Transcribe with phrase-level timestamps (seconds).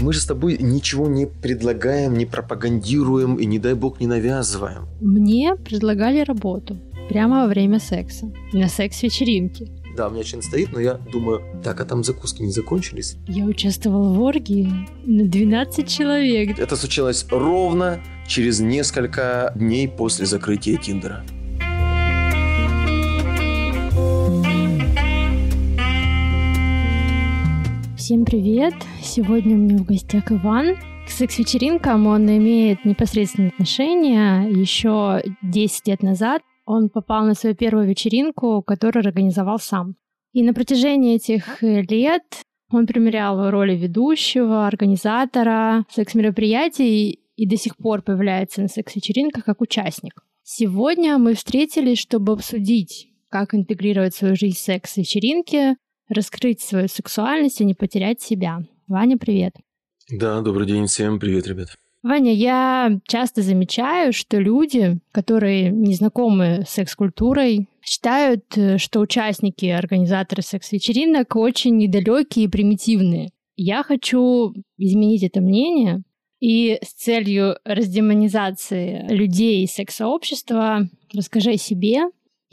[0.00, 4.88] Мы же с тобой ничего не предлагаем, не пропагандируем и, не дай бог, не навязываем.
[5.00, 8.32] Мне предлагали работу прямо во время секса.
[8.52, 9.68] На секс-вечеринке.
[9.96, 13.16] Да, у меня член стоит, но я думаю, так, а там закуски не закончились?
[13.26, 14.72] Я участвовала в оргии
[15.04, 16.58] на 12 человек.
[16.58, 21.24] Это случилось ровно через несколько дней после закрытия Тиндера.
[28.10, 28.74] Всем привет!
[29.00, 30.74] Сегодня у меня в гостях Иван.
[31.06, 34.50] К секс-вечеринкам он имеет непосредственное отношение.
[34.50, 39.94] Еще 10 лет назад он попал на свою первую вечеринку, которую организовал сам.
[40.32, 42.24] И на протяжении этих лет
[42.72, 50.24] он примерял роли ведущего, организатора секс-мероприятий и до сих пор появляется на секс-вечеринках как участник.
[50.42, 55.76] Сегодня мы встретились, чтобы обсудить, как интегрировать свою жизнь в секс-вечеринки,
[56.10, 58.60] раскрыть свою сексуальность и не потерять себя.
[58.86, 59.54] Ваня, привет.
[60.10, 61.18] Да, добрый день всем.
[61.18, 61.68] Привет, ребят.
[62.02, 69.66] Ваня, я часто замечаю, что люди, которые не знакомы с секс-культурой, считают, э, что участники,
[69.66, 73.30] организаторы секс-вечеринок очень недалекие и примитивные.
[73.56, 76.02] Я хочу изменить это мнение,
[76.40, 82.04] и с целью раздемонизации людей и секс-сообщества расскажи о себе,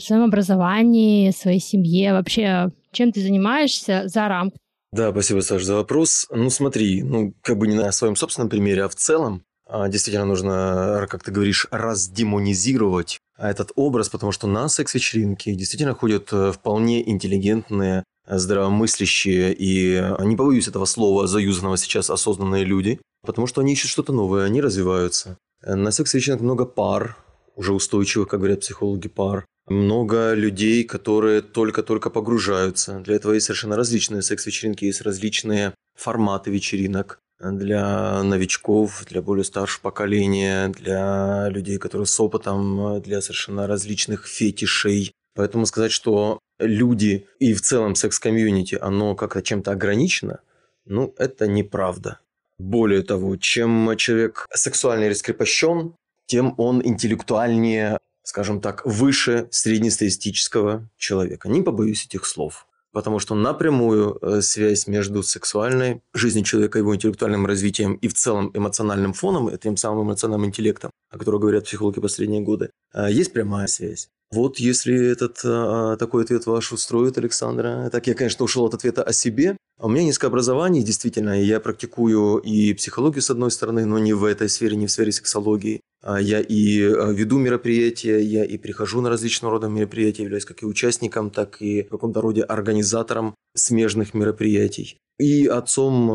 [0.04, 4.60] своем образовании, своей семье, вообще чем ты занимаешься за рамками.
[4.92, 6.28] Да, спасибо, Саш, за вопрос.
[6.32, 10.26] Ну, смотри, ну, как бы не на своем собственном примере, а в целом, а, действительно
[10.26, 17.08] нужно, как ты говоришь, раздемонизировать этот образ, потому что на секс-вечеринки действительно ходят э, вполне
[17.08, 23.92] интеллигентные, здравомыслящие и, не побоюсь этого слова, заюзанного сейчас осознанные люди, потому что они ищут
[23.92, 25.38] что-то новое, они развиваются.
[25.62, 27.18] На секс-вечеринках много пар,
[27.56, 33.00] уже устойчивых, как говорят психологи, пар много людей, которые только-только погружаются.
[33.00, 39.82] Для этого есть совершенно различные секс-вечеринки, есть различные форматы вечеринок для новичков, для более старшего
[39.84, 45.12] поколения, для людей, которые с опытом, для совершенно различных фетишей.
[45.36, 50.40] Поэтому сказать, что люди и в целом секс-комьюнити, оно как-то чем-то ограничено,
[50.86, 52.20] ну, это неправда.
[52.58, 55.94] Более того, чем человек сексуально раскрепощен,
[56.26, 61.48] тем он интеллектуальнее скажем так, выше среднестатистического человека.
[61.48, 62.68] Не побоюсь этих слов.
[62.92, 68.52] Потому что напрямую э, связь между сексуальной жизнью человека, его интеллектуальным развитием и в целом
[68.54, 73.68] эмоциональным фоном, этим самым эмоциональным интеллектом, о котором говорят психологи последние годы, э, есть прямая
[73.68, 74.10] связь.
[74.30, 77.90] Вот если этот а, такой ответ ваш устроит, Александра.
[77.90, 79.56] Так я, конечно, ушел от ответа о себе.
[79.80, 84.14] А у меня низкое образование, действительно, я практикую и психологию, с одной стороны, но не
[84.14, 85.82] в этой сфере, не в сфере сексологии.
[86.02, 90.64] А я и а, веду мероприятия, я и прихожу на различного рода мероприятия, являюсь как
[90.64, 94.98] и участником, так и в каком-то роде организатором смежных мероприятий.
[95.20, 96.10] И отцом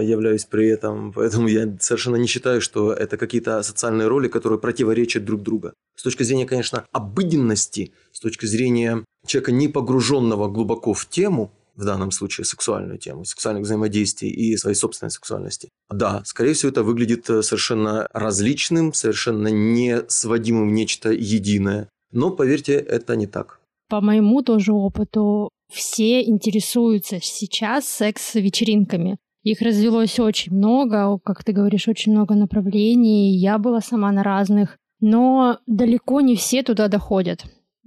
[0.00, 5.24] являюсь при этом, поэтому я совершенно не считаю, что это какие-то социальные роли, которые противоречат
[5.24, 5.72] друг другу.
[5.96, 11.84] С точки зрения, конечно, обыденности, с точки зрения человека, не погруженного глубоко в тему, в
[11.84, 15.68] данном случае сексуальную тему, сексуальных взаимодействий и своей собственной сексуальности.
[15.90, 21.88] Да, скорее всего, это выглядит э, совершенно различным, совершенно не сводимым в нечто единое.
[22.12, 23.60] Но, поверьте, это не так.
[23.88, 29.18] По моему тоже опыту, все интересуются сейчас секс-вечеринками.
[29.42, 33.36] Их развелось очень много, как ты говоришь, очень много направлений.
[33.36, 37.44] Я была сама на разных, но далеко не все туда доходят.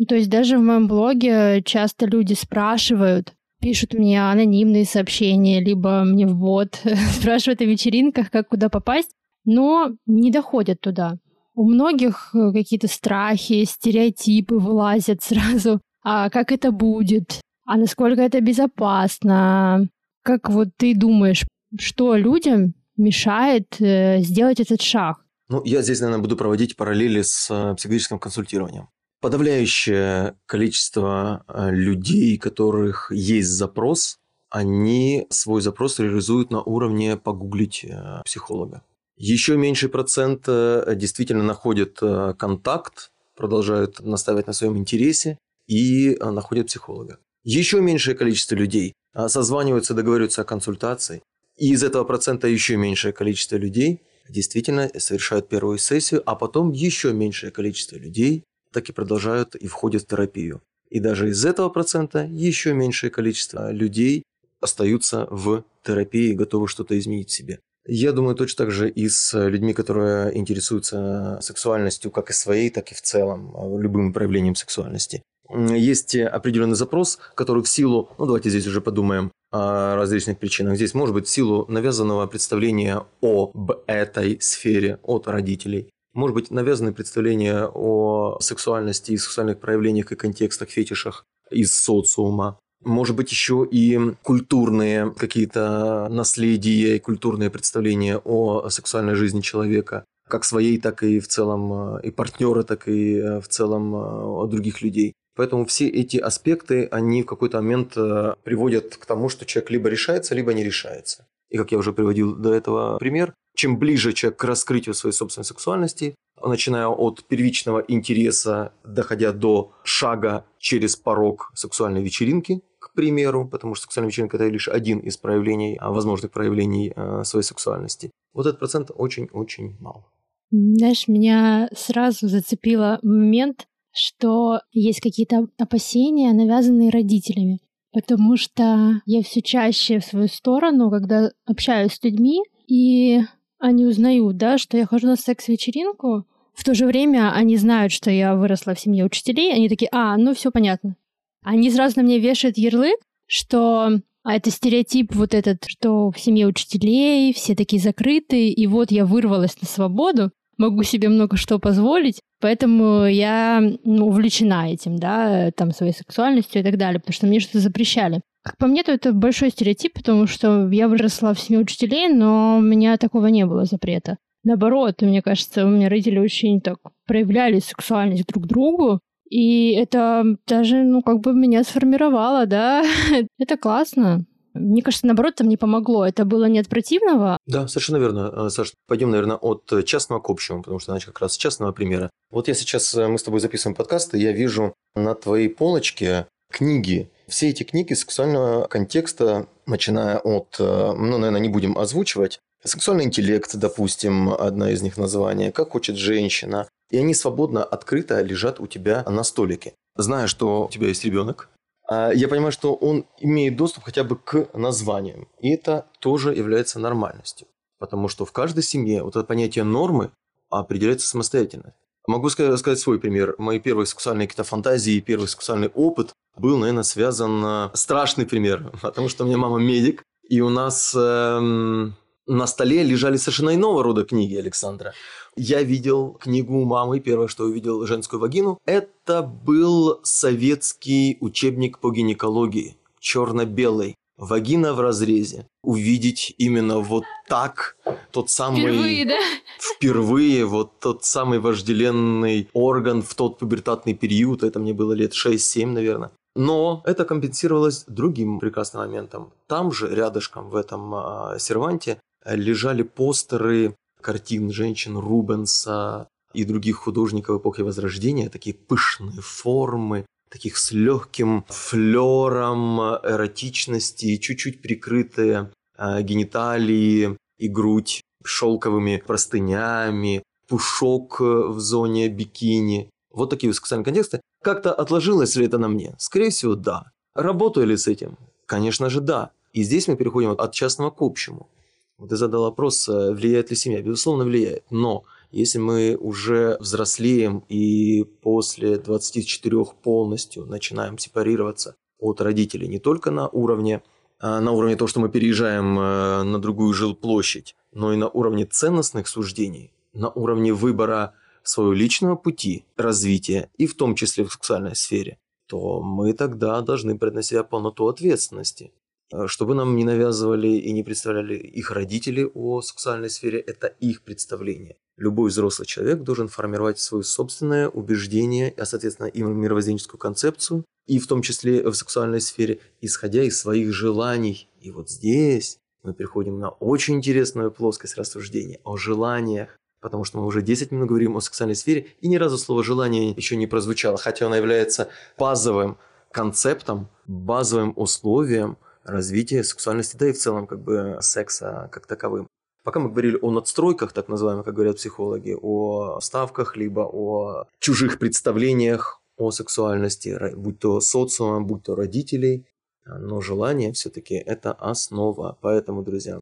[0.07, 6.27] То есть даже в моем блоге часто люди спрашивают, пишут мне анонимные сообщения, либо мне
[6.27, 6.81] в бот
[7.19, 9.11] спрашивают о вечеринках, как куда попасть,
[9.45, 11.17] но не доходят туда.
[11.53, 15.79] У многих э, какие-то страхи, стереотипы вылазят сразу.
[16.03, 17.41] А как это будет?
[17.65, 19.87] А насколько это безопасно?
[20.21, 21.45] Как вот ты думаешь,
[21.79, 25.23] что людям мешает э, сделать этот шаг?
[25.47, 28.89] Ну, я здесь, наверное, буду проводить параллели с э, психологическим консультированием
[29.25, 34.19] подавляющее количество э, людей, у которых есть запрос,
[34.51, 38.83] они свой запрос реализуют на уровне погуглить э, психолога.
[39.17, 41.99] Еще меньший процент э, действительно находят
[42.37, 47.17] контакт, продолжают наставить на своем интересе и находят психолога.
[47.43, 48.93] Еще меньшее количество людей
[49.27, 51.23] созваниваются, договариваются о консультации.
[51.57, 57.11] И из этого процента еще меньшее количество людей действительно совершают первую сессию, а потом еще
[57.11, 58.43] меньшее количество людей
[58.75, 60.61] так и продолжают и входят в терапию.
[60.89, 64.23] И даже из этого процента еще меньшее количество людей
[64.61, 67.59] остаются в терапии и готовы что-то изменить в себе.
[67.87, 72.91] Я думаю, точно так же и с людьми, которые интересуются сексуальностью как и своей, так
[72.91, 75.21] и в целом, любым проявлением сексуальности.
[75.49, 80.75] есть определенный запрос, который в силу, ну давайте здесь уже подумаем о различных причинах.
[80.75, 85.89] Здесь может быть в силу навязанного представления об этой сфере от родителей.
[86.15, 92.57] Может быть навязанное представление о сексуальности и сексуальных проявлениях и контекстах, фетишах из социума.
[92.85, 100.45] Может быть, еще и культурные какие-то наследия и культурные представления о сексуальной жизни человека, как
[100.45, 105.13] своей, так и в целом и партнера, так и в целом о других людей.
[105.35, 109.89] Поэтому все эти аспекты, они в какой-то момент э, приводят к тому, что человек либо
[109.89, 111.27] решается, либо не решается.
[111.49, 115.45] И как я уже приводил до этого пример, чем ближе человек к раскрытию своей собственной
[115.45, 123.75] сексуальности, начиная от первичного интереса, доходя до шага через порог сексуальной вечеринки, к примеру, потому
[123.75, 128.11] что сексуальная вечеринка– это лишь один из проявлений, а, возможных проявлений э, своей сексуальности.
[128.33, 130.05] Вот этот процент очень-очень мал.
[130.51, 137.59] Знаешь, меня сразу зацепило момент, что есть какие-то опасения, навязанные родителями.
[137.95, 143.21] Потому что я все чаще в свою сторону, когда общаюсь с людьми, и
[143.57, 148.11] они узнают, да, что я хожу на секс-вечеринку, в то же время они знают, что
[148.11, 150.97] я выросла в семье учителей, они такие, а, ну все понятно.
[151.41, 156.47] Они сразу на мне вешают ярлык, что а это стереотип вот этот, что в семье
[156.47, 162.19] учителей все такие закрытые, и вот я вырвалась на свободу, могу себе много что позволить,
[162.39, 167.39] поэтому я ну, увлечена этим, да, там, своей сексуальностью и так далее, потому что мне
[167.39, 168.21] что-то запрещали.
[168.43, 172.57] Как по мне, то это большой стереотип, потому что я выросла в семье учителей, но
[172.57, 174.17] у меня такого не было запрета.
[174.43, 176.77] Наоборот, мне кажется, у меня родители очень так
[177.07, 178.99] проявляли сексуальность друг к другу,
[179.29, 182.83] и это даже, ну, как бы меня сформировало, да.
[183.39, 184.25] это классно.
[184.55, 186.05] Мне кажется, наоборот, там не помогло.
[186.05, 187.37] Это было не от противного.
[187.45, 188.31] Да, совершенно верно.
[188.33, 191.71] Э, Саш, пойдем, наверное, от частного к общему, потому что, значит, как раз с частного
[191.71, 192.09] примера.
[192.31, 196.27] Вот я сейчас, э, мы с тобой записываем подкаст, и я вижу на твоей полочке
[196.51, 197.09] книги.
[197.27, 203.55] Все эти книги сексуального контекста, начиная от, э, ну, наверное, не будем озвучивать, Сексуальный интеллект,
[203.55, 206.67] допустим, одна из них название, как хочет женщина.
[206.89, 209.73] И они свободно, открыто лежат у тебя на столике.
[209.95, 211.49] Зная, что у тебя есть ребенок,
[211.89, 215.27] я понимаю, что он имеет доступ хотя бы к названиям.
[215.39, 217.47] И это тоже является нормальностью.
[217.77, 220.11] Потому что в каждой семье вот это понятие нормы
[220.49, 221.73] определяется самостоятельно.
[222.07, 223.35] Могу сказать свой пример.
[223.37, 227.43] Мои первые сексуальные какие-то фантазии, первый сексуальный опыт был, наверное, связан...
[227.43, 231.95] Э, страшный пример, потому что у меня мама медик, и у нас эм,
[232.27, 234.93] на столе лежали совершенно иного рода книги Александра.
[235.35, 242.77] Я видел книгу мамы, первое, что увидел женскую вагину, это был советский учебник по гинекологии,
[242.99, 243.95] черно-белый.
[244.17, 245.45] Вагина в разрезе.
[245.61, 247.75] Увидеть именно вот так
[248.11, 248.61] тот самый...
[248.61, 249.19] Впервые, да?
[249.59, 255.65] Впервые вот тот самый вожделенный орган в тот пубертатный период, это мне было лет 6-7,
[255.67, 256.11] наверное.
[256.33, 259.33] Но это компенсировалось другим прекрасным моментом.
[259.47, 267.39] Там же, рядышком в этом э, серванте, лежали постеры картин женщин Рубенса и других художников
[267.39, 277.47] эпохи Возрождения, такие пышные формы, таких с легким флером эротичности, чуть-чуть прикрытые э, гениталии и
[277.47, 282.89] грудь шелковыми простынями, пушок в зоне бикини.
[283.11, 284.21] Вот такие сексуальные контексты.
[284.43, 285.95] Как-то отложилось ли это на мне?
[285.97, 286.91] Скорее всего, да.
[287.15, 288.17] Работаю ли с этим?
[288.45, 289.31] Конечно же, да.
[289.53, 291.47] И здесь мы переходим от частного к общему.
[291.97, 293.81] Ты задал вопрос, э, влияет ли семья.
[293.81, 294.65] Безусловно, влияет.
[294.69, 303.11] Но если мы уже взрослеем и после 24 полностью начинаем сепарироваться от родителей не только
[303.11, 303.81] на уровне,
[304.19, 308.45] а на уровне того, что мы переезжаем э, на другую жилплощадь, но и на уровне
[308.45, 314.75] ценностных суждений, на уровне выбора своего личного пути развития, и в том числе в сексуальной
[314.75, 315.17] сфере,
[315.47, 318.73] то мы тогда должны брать на себя полноту ответственности.
[319.13, 324.01] Э, чтобы нам не навязывали и не представляли их родители о сексуальной сфере, это их
[324.01, 324.77] представление.
[324.97, 331.07] Любой взрослый человек должен формировать свое собственное убеждение, а соответственно и мировоззренческую концепцию, и в
[331.07, 334.49] том числе в сексуальной сфере, исходя из своих желаний.
[334.61, 340.25] И вот здесь мы переходим на очень интересную плоскость рассуждения о желаниях, потому что мы
[340.25, 343.97] уже 10 минут говорим о сексуальной сфере, и ни разу слово «желание» еще не прозвучало,
[343.97, 345.77] хотя оно является базовым
[346.11, 352.27] концептом, базовым условием развития сексуальности, да и в целом как бы секса как таковым.
[352.63, 357.99] Пока мы говорили о надстройках, так называемых, как говорят психологи, о ставках, либо о чужих
[357.99, 362.45] представлениях о сексуальности, будь то социума, будь то родителей,
[362.85, 365.37] но желание все-таки это основа.
[365.41, 366.19] Поэтому, друзья,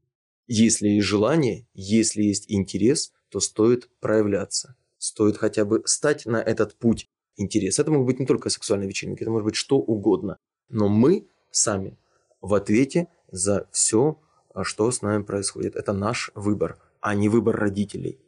[0.48, 4.76] если есть желание, если есть интерес, то стоит проявляться.
[4.98, 7.80] Стоит хотя бы стать на этот путь интерес.
[7.80, 10.38] Это могут быть не только сексуальные вечеринки, это может быть что угодно.
[10.70, 11.98] Но мы сами
[12.44, 14.20] в ответе за все,
[14.62, 15.76] что с нами происходит.
[15.76, 18.20] Это наш выбор, а не выбор родителей.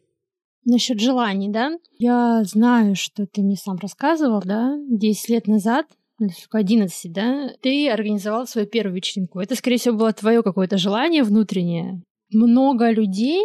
[0.63, 1.77] Насчет желаний, да?
[2.00, 5.86] Я знаю, что ты мне сам рассказывал, да, 10 лет назад,
[6.36, 9.39] сколько, 11, да, ты организовал свою первую вечеринку.
[9.39, 12.01] Это, скорее всего, было твое какое-то желание внутреннее.
[12.34, 13.43] Много людей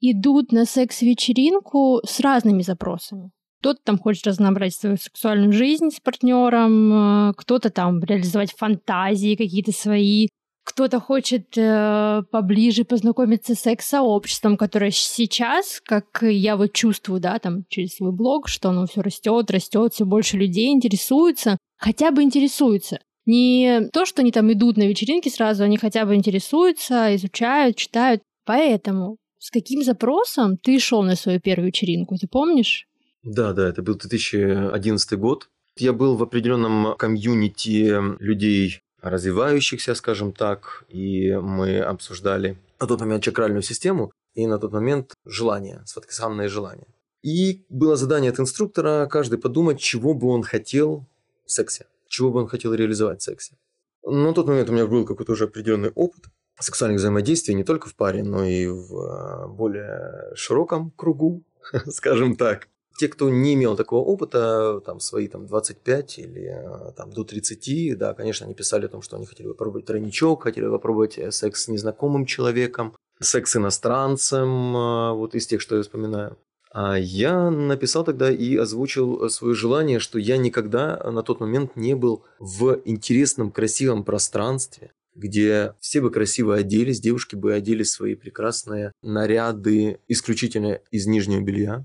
[0.00, 3.32] идут на секс-вечеринку с разными запросами.
[3.62, 9.70] Кто-то там хочет разнообразить свою сексуальную жизнь с партнером, э, кто-то там реализовать фантазии какие-то
[9.70, 10.26] свои,
[10.64, 17.64] кто-то хочет э, поближе познакомиться с секс-сообществом, которое сейчас, как я вот чувствую, да, там
[17.68, 22.98] через свой блог, что оно все растет, растет, все больше людей интересуются, хотя бы интересуются.
[23.26, 28.22] Не то, что они там идут на вечеринки сразу, они хотя бы интересуются, изучают, читают.
[28.44, 32.88] Поэтому с каким запросом ты шел на свою первую вечеринку, ты помнишь?
[33.22, 35.48] Да, да, это был 2011 год.
[35.76, 43.22] Я был в определенном комьюнити людей, развивающихся, скажем так, и мы обсуждали на тот момент
[43.22, 46.86] чакральную систему и на тот момент желание, сваткасанное желание.
[47.22, 51.06] И было задание от инструктора каждый подумать, чего бы он хотел
[51.46, 53.56] в сексе, чего бы он хотел реализовать в сексе.
[54.04, 56.24] На тот момент у меня был какой-то уже определенный опыт
[56.58, 61.44] сексуальных взаимодействий не только в паре, но и в а, более широком кругу,
[61.86, 62.68] скажем так.
[62.96, 67.96] Те, кто не имел такого опыта, там, свои там, 25 или а, там, до 30,
[67.98, 71.64] да, конечно, они писали о том, что они хотели попробовать тройничок, хотели попробовать э, секс
[71.64, 76.36] с незнакомым человеком, секс с иностранцем, а, вот из тех, что я вспоминаю.
[76.74, 81.94] А я написал тогда и озвучил свое желание, что я никогда на тот момент не
[81.94, 88.92] был в интересном, красивом пространстве, где все бы красиво оделись, девушки бы одели свои прекрасные
[89.02, 91.84] наряды исключительно из нижнего белья,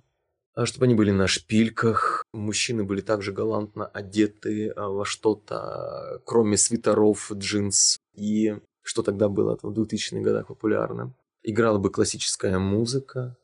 [0.65, 7.31] чтобы они были на шпильках, мужчины были также галантно одеты а, во что-то, кроме свитеров,
[7.31, 11.13] джинс и что тогда было в 2000-х годах популярно.
[11.43, 13.35] Играла бы классическая музыка,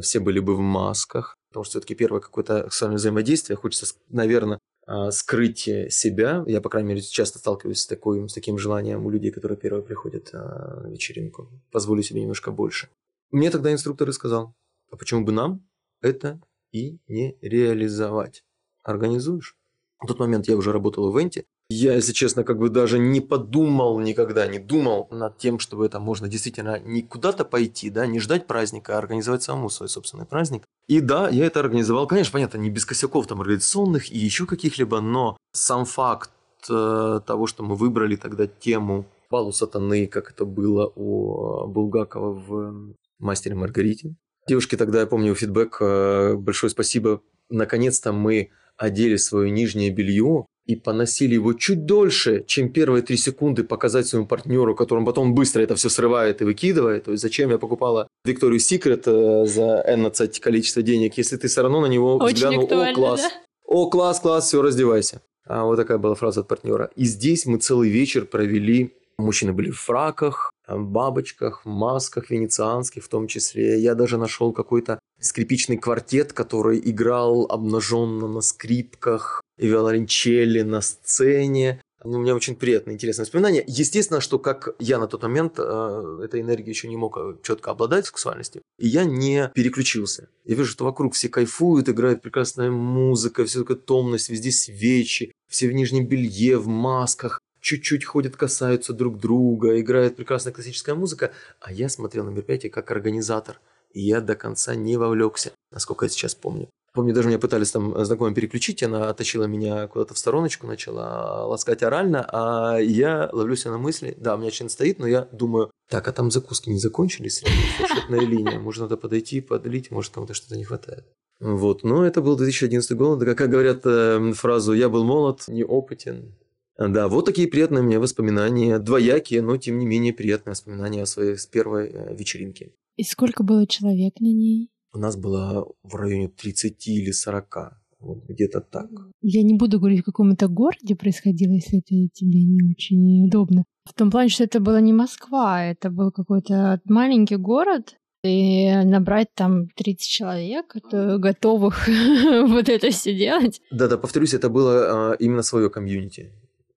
[0.00, 5.10] все были бы в масках, потому что все-таки первое какое-то сексуальное взаимодействие, хочется, наверное, а,
[5.10, 6.44] скрыть себя.
[6.46, 9.82] Я, по крайней мере, часто сталкиваюсь с, такой, с таким желанием у людей, которые первые
[9.82, 11.50] приходят а, на вечеринку.
[11.70, 12.88] Позволю себе немножко больше.
[13.30, 14.54] Мне тогда инструктор и сказал,
[14.90, 15.66] а почему бы нам
[16.00, 16.40] это
[16.72, 18.44] и не реализовать?
[18.82, 19.56] Организуешь?
[19.98, 23.20] В тот момент я уже работал в ивенте, я, если честно, как бы даже не
[23.20, 28.20] подумал никогда, не думал над тем, чтобы это можно действительно не куда-то пойти, да, не
[28.20, 30.62] ждать праздника, а организовать самому свой собственный праздник.
[30.86, 35.00] И да, я это организовал, конечно, понятно, не без косяков там организационных и еще каких-либо,
[35.00, 36.30] но сам факт
[36.70, 42.94] э, того, что мы выбрали тогда тему Палу сатаны, как это было у Булгакова в
[43.18, 44.14] «Мастере Маргарите».
[44.48, 47.20] Девушки тогда, я помню, фидбэк, э, большое спасибо.
[47.50, 53.62] Наконец-то мы одели свое нижнее белье, и поносили его чуть дольше, чем первые три секунды
[53.62, 57.04] показать своему партнеру, которым потом быстро это все срывает и выкидывает.
[57.04, 60.10] То есть зачем я покупала Викторию Секрет э, за N
[60.40, 63.30] количество денег, если ты все равно на него Очень взглянул, о, класс, да?
[63.64, 65.22] о, класс, класс, все, раздевайся.
[65.46, 66.90] А вот такая была фраза от партнера.
[66.96, 73.26] И здесь мы целый вечер провели Мужчины были в фраках, бабочках, масках венецианских в том
[73.26, 73.80] числе.
[73.80, 81.80] Я даже нашел какой-то скрипичный квартет, который играл обнаженно на скрипках и виолончели на сцене.
[82.04, 83.64] Ну, у меня очень приятное, интересное воспоминание.
[83.66, 87.70] Естественно, что как я на тот момент э, этой энергией еще не мог э, четко
[87.70, 90.28] обладать сексуальностью, и я не переключился.
[90.44, 95.68] Я вижу, что вокруг все кайфуют, играет прекрасная музыка, все такая томность, везде свечи, все
[95.68, 101.72] в нижнем белье, в масках чуть-чуть ходят, касаются друг друга, играет прекрасная классическая музыка, а
[101.72, 103.60] я смотрел на мероприятие как организатор,
[103.92, 106.68] и я до конца не вовлекся, насколько я сейчас помню.
[106.92, 111.82] Помню, даже меня пытались там знакомым переключить, она оттащила меня куда-то в стороночку, начала ласкать
[111.82, 115.72] орально, а я ловлю себя на мысли, да, у меня член стоит, но я думаю,
[115.90, 117.42] так, а там закуски не закончились,
[117.78, 121.04] счетная линия, может, надо подойти, подлить, может, кому-то что-то не хватает.
[121.40, 126.32] Вот, но это был 2011 год, как говорят э, фразу «я был молод, неопытен,
[126.78, 131.06] да, вот такие приятные у меня воспоминания, двоякие, но тем не менее приятные воспоминания о
[131.06, 132.72] своей первой э, вечеринке.
[132.96, 134.70] И сколько было человек на ней?
[134.92, 137.56] У нас было в районе 30 или 40,
[138.00, 138.90] вот где-то так.
[139.20, 143.64] Я не буду говорить, в каком это городе происходило, если это тебе не очень удобно.
[143.84, 149.28] В том плане, что это была не Москва, это был какой-то маленький город, и набрать
[149.34, 151.88] там 30 человек, готовых
[152.48, 153.60] вот это все делать.
[153.70, 156.32] Да-да, повторюсь, это было а, именно свое комьюнити.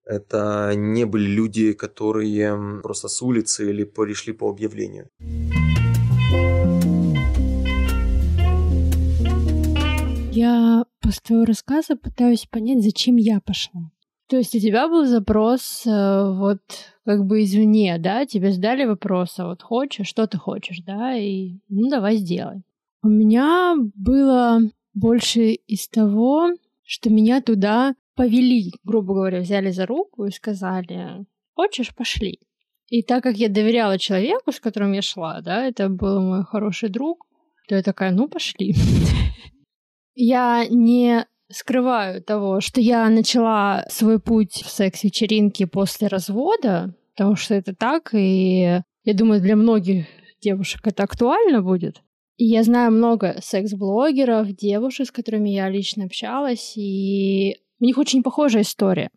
[0.09, 5.07] Это не были люди, которые просто с улицы или пришли по объявлению.
[10.31, 13.91] Я после твоего рассказа пытаюсь понять, зачем я пошла.
[14.27, 16.61] То есть у тебя был запрос э, вот
[17.05, 18.25] как бы извне, да?
[18.25, 21.15] Тебе задали вопрос, а вот хочешь, что ты хочешь, да?
[21.15, 22.63] И ну давай сделай.
[23.03, 24.59] У меня было
[24.95, 26.49] больше из того,
[26.83, 32.39] что меня туда повели, грубо говоря, взяли за руку и сказали, хочешь, пошли.
[32.89, 36.89] И так как я доверяла человеку, с которым я шла, да, это был мой хороший
[36.89, 37.25] друг,
[37.69, 38.75] то я такая, ну, пошли.
[40.15, 47.55] Я не скрываю того, что я начала свой путь в секс-вечеринке после развода, потому что
[47.55, 50.07] это так, и я думаю, для многих
[50.41, 52.01] девушек это актуально будет.
[52.35, 58.23] И я знаю много секс-блогеров, девушек, с которыми я лично общалась, и у них очень
[58.23, 59.09] похожая история.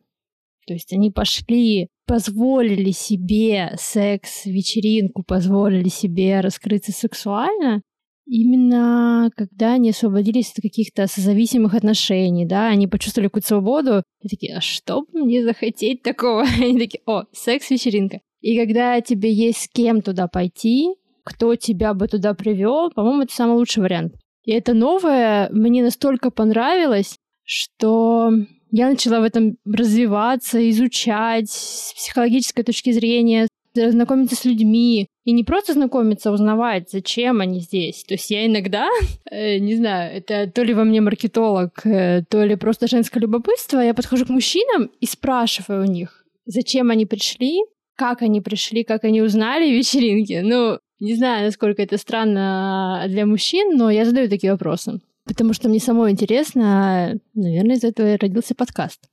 [0.67, 7.83] То есть они пошли, позволили себе секс-вечеринку, позволили себе раскрыться сексуально,
[8.27, 14.57] Именно когда они освободились от каких-то созависимых отношений, да, они почувствовали какую-то свободу, и такие,
[14.57, 16.43] а что бы мне захотеть такого?
[16.61, 18.21] Они такие, о, секс-вечеринка.
[18.41, 23.35] И когда тебе есть с кем туда пойти, кто тебя бы туда привел, по-моему, это
[23.35, 24.15] самый лучший вариант.
[24.45, 28.33] И это новое мне настолько понравилось, что
[28.71, 35.09] я начала в этом развиваться, изучать с психологической точки зрения, знакомиться с людьми.
[35.25, 38.03] И не просто знакомиться, а узнавать, зачем они здесь.
[38.05, 38.89] То есть я иногда,
[39.31, 43.79] э, не знаю, это то ли во мне маркетолог, э, то ли просто женское любопытство,
[43.79, 47.61] я подхожу к мужчинам и спрашиваю у них, зачем они пришли,
[47.95, 50.41] как они пришли, как они узнали вечеринки.
[50.43, 55.01] Ну, не знаю, насколько это странно для мужчин, но я задаю такие вопросы.
[55.25, 59.09] Потому что мне самой интересно, наверное, из этого и родился подкаст.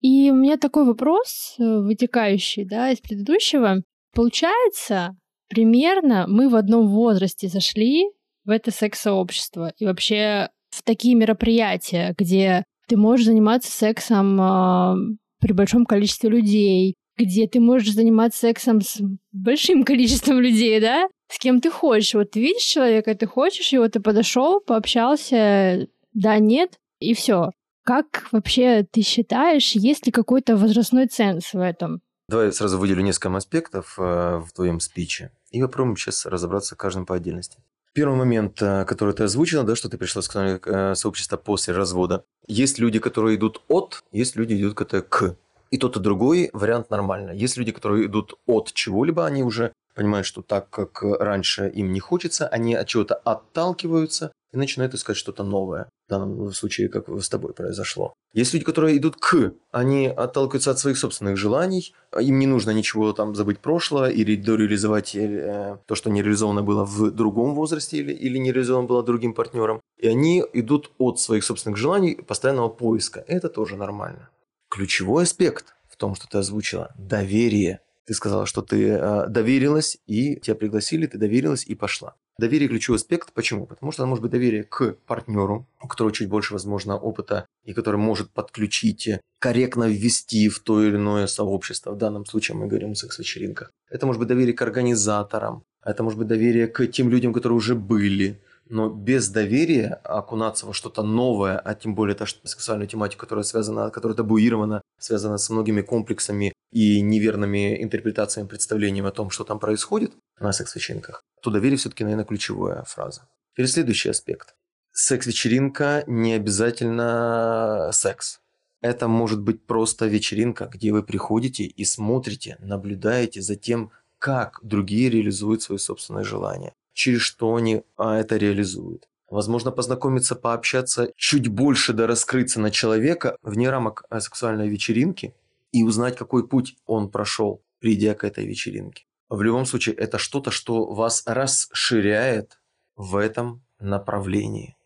[0.00, 3.82] И у меня такой вопрос, э, вытекающий да, из предыдущего.
[4.12, 5.16] Получается,
[5.48, 8.10] примерно мы в одном возрасте зашли
[8.44, 15.52] в это секс-сообщество и вообще в такие мероприятия, где ты можешь заниматься сексом э, при
[15.52, 19.00] большом количестве людей, где ты можешь заниматься сексом с
[19.30, 21.08] большим количеством людей, да?
[21.32, 22.12] С кем ты хочешь.
[22.12, 27.52] Вот ты видишь человека, ты хочешь его, ты подошел, пообщался, да, нет, и все.
[27.84, 32.02] Как вообще ты считаешь, есть ли какой-то возрастной ценз в этом?
[32.28, 37.06] Давай я сразу выделю несколько аспектов э, в твоем спиче и попробуем сейчас разобраться каждым
[37.06, 37.56] по отдельности.
[37.94, 42.24] Первый момент, э, который ты озвучила, да, что ты пришла с э, сообщества после развода.
[42.46, 45.36] Есть люди, которые идут от, есть люди, идут к.
[45.70, 47.30] И тот, и другой вариант нормально.
[47.30, 52.00] Есть люди, которые идут от чего-либо, они уже понимают, что так, как раньше им не
[52.00, 55.88] хочется, они от чего-то отталкиваются и начинают искать что-то новое.
[56.06, 58.12] В данном случае, как с тобой произошло.
[58.34, 63.12] Есть люди, которые идут к, они отталкиваются от своих собственных желаний, им не нужно ничего
[63.12, 68.12] там забыть прошлое или дореализовать э, то, что не реализовано было в другом возрасте или,
[68.12, 69.80] или не реализовано было другим партнером.
[69.98, 73.24] И они идут от своих собственных желаний постоянного поиска.
[73.26, 74.30] Это тоже нормально.
[74.70, 77.80] Ключевой аспект в том, что ты озвучила– доверие.
[78.06, 82.14] Ты сказала, что ты э, доверилась, и тебя пригласили, ты доверилась и пошла.
[82.38, 83.32] Доверие– ключевой аспект.
[83.32, 83.66] Почему?
[83.66, 87.72] Потому что это может быть доверие к партнеру, у которого чуть больше, возможно, опыта, и
[87.74, 91.92] который может подключить, корректно ввести в то или иное сообщество.
[91.92, 93.70] В данном случае мы говорим о секс-вечеринках.
[93.90, 97.74] Это может быть доверие к организаторам, это может быть доверие к тем людям, которые уже
[97.74, 98.40] были,
[98.72, 103.90] но без доверия окунаться во что-то новое, а тем более та сексуальную тематику, которая связана,
[103.90, 110.12] которая табуирована, связана с многими комплексами и неверными интерпретациями, представлениями о том, что там происходит
[110.40, 113.28] на секс-вечеринках, то доверие все-таки, наверное, ключевая фраза.
[113.52, 114.54] Теперь следующий аспект.
[114.92, 118.40] Секс-вечеринка не обязательно секс.
[118.80, 125.10] Это может быть просто вечеринка, где вы приходите и смотрите, наблюдаете за тем, как другие
[125.10, 129.08] реализуют свои собственные желания через что они а, это реализуют.
[129.30, 135.34] Возможно, познакомиться, пообщаться, чуть больше да раскрыться на человека вне рамок а, сексуальной вечеринки
[135.72, 139.06] и узнать, какой путь он прошел, придя к этой вечеринке.
[139.30, 142.60] В любом случае, это что-то, что вас расширяет
[142.96, 144.76] в этом направлении.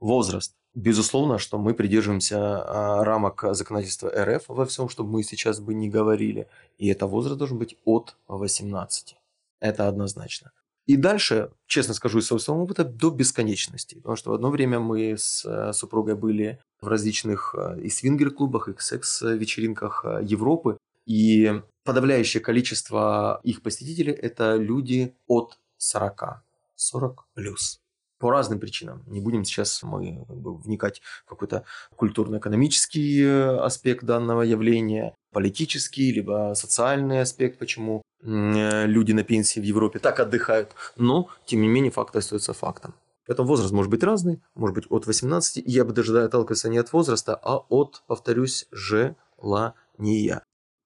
[0.00, 0.56] Возраст.
[0.74, 5.88] Безусловно, что мы придерживаемся а, рамок законодательства РФ во всем, чтобы мы сейчас бы не
[5.88, 6.48] говорили.
[6.78, 9.16] И это возраст должен быть от 18.
[9.60, 10.50] Это однозначно.
[10.86, 13.94] И дальше, честно скажу из собственного опыта, до бесконечности.
[13.94, 18.68] Потому что в одно время мы с э, супругой были в различных э, и свингер-клубах,
[18.68, 20.78] и секс-вечеринках э, Европы.
[21.06, 26.42] И подавляющее количество их посетителей– это люди от 40,
[26.74, 27.78] 40 плюс.
[28.18, 29.04] По разным причинам.
[29.06, 31.64] Не будем сейчас мы вникать в какой-то
[31.96, 33.24] культурно-экономический
[33.58, 40.20] аспект данного явления, политический, либо социальный аспект, почему Э, люди на пенсии в Европе так
[40.20, 40.70] отдыхают.
[40.96, 42.94] Но, тем не менее, факт остается фактом.
[43.26, 46.92] Поэтому возраст может быть разный, может быть от 18, я бы даже отталкивался не от
[46.92, 50.42] возраста, а от, повторюсь, желания.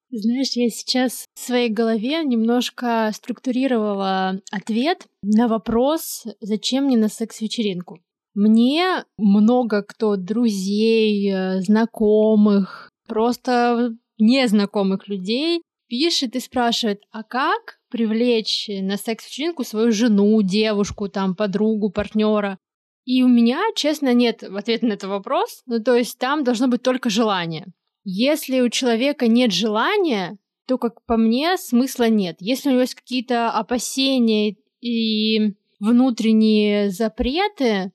[0.09, 7.99] Знаешь, я сейчас в своей голове немножко структурировала ответ на вопрос, зачем мне на секс-вечеринку.
[8.33, 18.69] Мне много кто друзей, э, знакомых, просто незнакомых людей пишет и спрашивает, а как привлечь
[18.69, 22.57] на секс-вечеринку свою жену, девушку, там, подругу, партнера?
[23.05, 25.61] И у меня, честно, нет ответа на этот вопрос.
[25.65, 27.67] Ну, то есть там должно быть только желание.
[28.03, 32.37] Если у человека нет желания, то, как по мне, смысла нет.
[32.39, 37.91] Если у него есть какие-то опасения и внутренние запреты,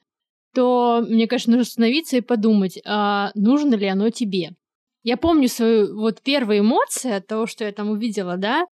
[0.54, 4.54] то, мне кажется, нужно остановиться и подумать, а нужно ли оно тебе.
[5.02, 8.66] Я помню свою вот первые эмоции от того, что я там увидела, да,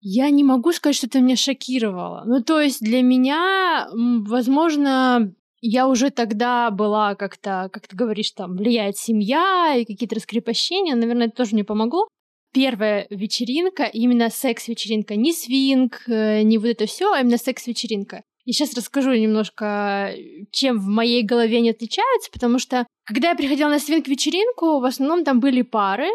[0.00, 2.24] я не могу сказать, что это меня шокировало.
[2.26, 8.56] Ну, то есть для меня, возможно, я уже тогда была как-то, как ты говоришь, там,
[8.56, 12.08] влияет семья и какие-то раскрепощения, наверное, это тоже мне помогло.
[12.52, 18.22] Первая вечеринка, именно секс-вечеринка, не свинг, э, не вот это все, а именно секс-вечеринка.
[18.50, 20.12] И сейчас расскажу немножко,
[20.50, 25.22] чем в моей голове они отличаются, потому что когда я приходила на свинг-вечеринку, в основном
[25.24, 26.08] там были пары,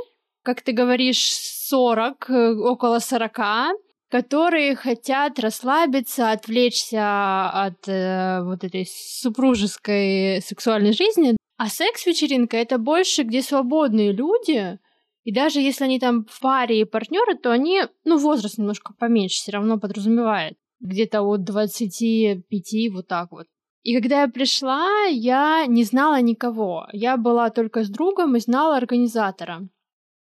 [0.44, 1.24] как ты говоришь,
[1.70, 3.78] 40, э, около 40,
[4.12, 11.38] которые хотят расслабиться, отвлечься от э, вот этой супружеской сексуальной жизни.
[11.56, 14.78] А секс-вечеринка это больше, где свободные люди,
[15.24, 19.38] и даже если они там в паре и партнеры, то они, ну, возраст немножко поменьше
[19.38, 23.48] все равно подразумевает где-то от 25, вот так вот.
[23.84, 26.88] И когда я пришла, я не знала никого.
[26.92, 29.68] Я была только с другом и знала организатора.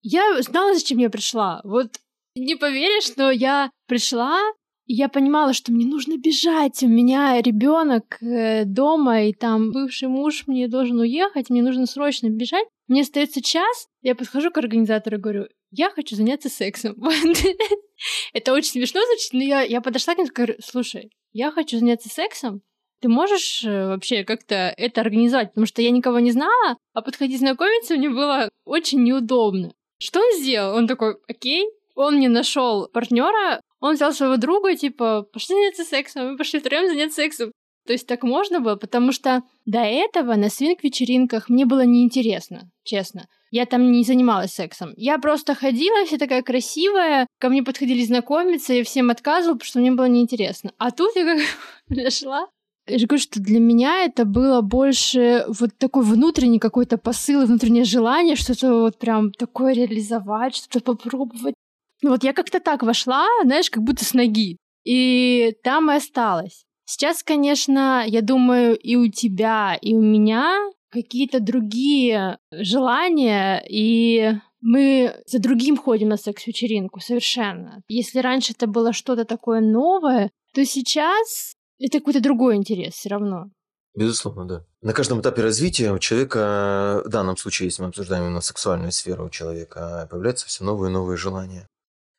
[0.02, 1.62] Я знала, зачем я пришла.
[1.64, 1.92] Вот
[2.34, 4.38] не поверишь, но я пришла,
[4.86, 6.82] и я понимала, что мне нужно бежать.
[6.82, 12.28] У меня ребенок э, дома, и там бывший муж мне должен уехать, мне нужно срочно
[12.28, 12.66] бежать.
[12.86, 16.96] Мне остается час, я подхожу к организатору и говорю, я хочу заняться сексом.
[18.32, 21.78] Это очень смешно звучит, но я, я подошла к нему и говорю, слушай, я хочу
[21.78, 22.62] заняться сексом,
[23.00, 25.50] ты можешь э, вообще как-то это организовать?
[25.50, 29.72] Потому что я никого не знала, а подходить знакомиться мне было очень неудобно.
[30.00, 30.76] Что он сделал?
[30.76, 31.66] Он такой, окей.
[31.94, 36.88] Он мне нашел партнера, он взял своего друга, типа, пошли заняться сексом, мы пошли втроем
[36.88, 37.50] заняться сексом.
[37.86, 43.26] То есть так можно было, потому что до этого на свинг-вечеринках мне было неинтересно, честно.
[43.50, 44.92] Я там не занималась сексом.
[44.96, 49.78] Я просто ходила, вся такая красивая, ко мне подходили знакомиться, я всем отказывала, потому что
[49.80, 50.72] мне было неинтересно.
[50.78, 51.40] А тут я как
[51.88, 52.48] пришла,
[52.88, 57.84] я же говорю, что для меня это было больше вот такой внутренний какой-то посыл, внутреннее
[57.84, 61.54] желание что-то вот прям такое реализовать, что-то попробовать.
[62.00, 64.56] Ну вот я как-то так вошла, знаешь, как будто с ноги.
[64.84, 66.64] И там и осталась.
[66.86, 70.56] Сейчас, конечно, я думаю, и у тебя, и у меня
[70.90, 77.82] какие-то другие желания, и мы за другим ходим на секс-вечеринку совершенно.
[77.88, 83.50] Если раньше это было что-то такое новое, то сейчас это какой-то другой интерес все равно.
[83.94, 84.64] Безусловно, да.
[84.82, 89.26] На каждом этапе развития у человека, в данном случае, если мы обсуждаем именно сексуальную сферу
[89.26, 91.66] у человека, появляются все новые и новые желания.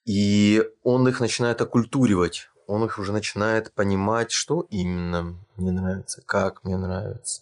[0.05, 6.63] И он их начинает оккультуривать он их уже начинает понимать, что именно мне нравится, как
[6.63, 7.41] мне нравится,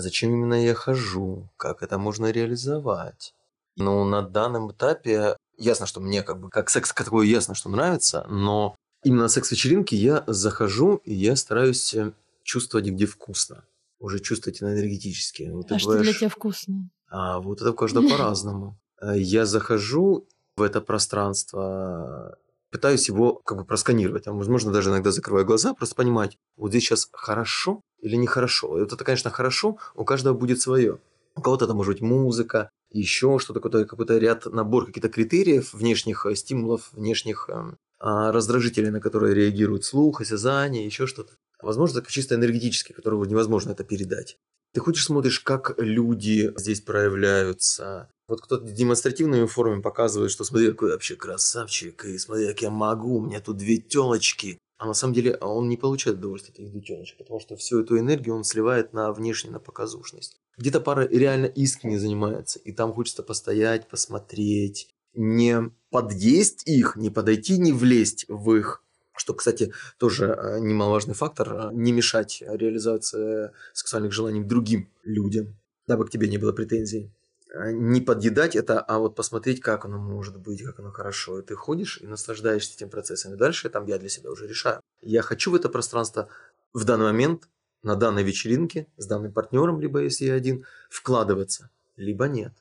[0.00, 3.34] зачем именно я хожу, как это можно реализовать.
[3.76, 8.26] Но на данном этапе ясно, что мне как бы как секс такое ясно, что нравится,
[8.28, 8.74] но
[9.04, 13.64] именно на секс-вечеринке я захожу и я стараюсь э, чувствовать, где вкусно.
[13.98, 15.50] Уже чувствовать энергетически.
[15.52, 16.06] Вот а что бываешь...
[16.06, 16.90] для тебя вкусно?
[17.08, 18.78] А вот это у каждого по-разному.
[19.00, 20.26] Э, я захожу
[20.56, 22.36] в это пространство,
[22.72, 26.84] пытаюсь его как бы просканировать, а возможно даже иногда закрываю глаза, просто понимать, вот здесь
[26.84, 28.78] сейчас хорошо или нехорошо.
[28.78, 30.98] И вот это, конечно, хорошо, у каждого будет свое.
[31.36, 36.26] У кого-то это может быть музыка, еще что-то, какой-то, какой-то ряд, набор каких-то критериев, внешних
[36.26, 41.32] э, стимулов, внешних э, раздражителей, на которые реагирует слух, осязание, еще что-то.
[41.62, 44.36] Возможно, это чисто энергетически, которого невозможно это передать.
[44.74, 50.92] Ты хочешь смотришь, как люди здесь проявляются, вот кто-то демонстративными формами показывает, что смотри, какой
[50.92, 54.58] вообще красавчик, и смотри, как я могу, у меня тут две телочки.
[54.78, 57.98] А на самом деле он не получает удовольствия от этих детеночек, потому что всю эту
[57.98, 60.40] энергию он сливает на внешнюю, на показушность.
[60.56, 67.58] Где-то пара реально искренне занимается, и там хочется постоять, посмотреть, не подъесть их, не подойти,
[67.58, 68.82] не влезть в их
[69.14, 75.56] что, кстати, тоже э, немаловажный фактор, э, не мешать реализации сексуальных желаний другим людям,
[75.86, 77.10] дабы к тебе не было претензий.
[77.54, 81.40] А, не подъедать это, а вот посмотреть, как оно может быть, как оно хорошо.
[81.40, 83.34] И ты ходишь и наслаждаешься этим процессом.
[83.34, 84.80] И дальше там я для себя уже решаю.
[85.00, 86.28] Я хочу в это пространство
[86.72, 87.48] в данный момент
[87.82, 92.52] на данной вечеринке с данным партнером, либо если я один, вкладываться, либо нет.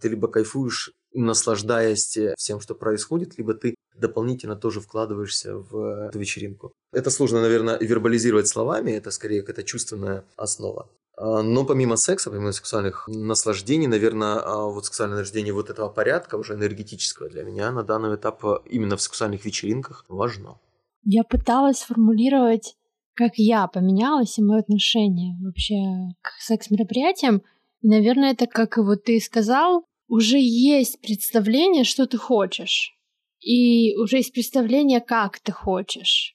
[0.00, 6.72] Ты либо кайфуешь, наслаждаясь всем, что происходит, либо ты дополнительно тоже вкладываешься в эту вечеринку.
[6.92, 10.88] Это сложно, наверное, вербализировать словами, это скорее какая-то чувственная основа.
[11.20, 16.36] А, но помимо секса, помимо сексуальных наслаждений, наверное, а, вот сексуальное наслаждение вот этого порядка,
[16.36, 20.58] уже энергетического для меня на данный этап именно в сексуальных вечеринках важно.
[21.04, 22.74] Я пыталась сформулировать,
[23.14, 25.74] как я поменялась и мое отношение вообще
[26.22, 27.42] к секс-мероприятиям.
[27.82, 32.94] наверное, это, как и вот ты сказал, уже есть представление, что ты хочешь.
[33.40, 36.34] И уже есть представление, как ты хочешь.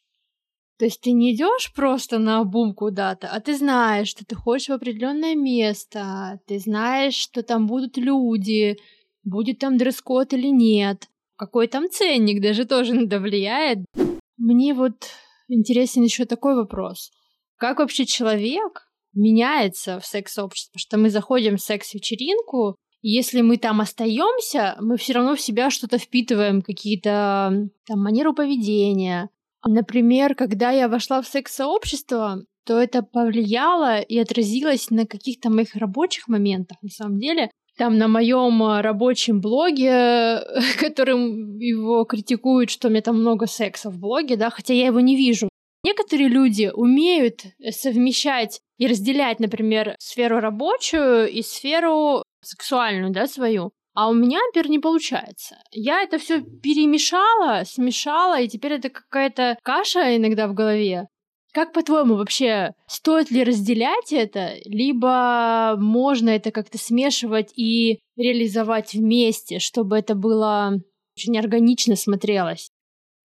[0.77, 4.67] То есть ты не идешь просто на обум куда-то, а ты знаешь, что ты хочешь
[4.67, 8.77] в определенное место, ты знаешь, что там будут люди,
[9.23, 11.07] будет там дресс-код или нет,
[11.37, 13.79] какой там ценник даже тоже надо влияет.
[14.37, 15.07] Мне вот
[15.47, 17.11] интересен еще такой вопрос.
[17.57, 20.77] Как вообще человек меняется в секс-обществе?
[20.77, 25.99] Что мы заходим в секс-вечеринку, если мы там остаемся, мы все равно в себя что-то
[25.99, 29.29] впитываем, какие-то там манеру поведения,
[29.67, 36.27] Например, когда я вошла в секс-сообщество, то это повлияло и отразилось на каких-то моих рабочих
[36.27, 37.51] моментах, на самом деле.
[37.77, 40.39] Там на моем э, рабочем блоге,
[40.79, 44.99] которым его критикуют, что у меня там много секса в блоге, да, хотя я его
[44.99, 45.49] не вижу.
[45.83, 53.71] Некоторые люди умеют совмещать и разделять, например, сферу рабочую и сферу сексуальную, да, свою.
[53.95, 55.57] А у меня, например, не получается.
[55.71, 61.07] Я это все перемешала, смешала, и теперь это какая-то каша иногда в голове.
[61.53, 69.59] Как по-твоему вообще, стоит ли разделять это, либо можно это как-то смешивать и реализовать вместе,
[69.59, 70.73] чтобы это было
[71.17, 72.71] очень органично смотрелось?